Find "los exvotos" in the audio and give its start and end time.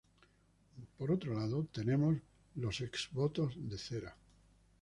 2.55-3.53